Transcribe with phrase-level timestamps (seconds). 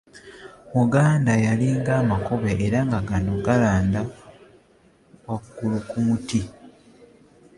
[0.73, 4.13] muganda yalinga amakobe era nga gano galanda nga
[5.27, 6.41] waggulu ku muti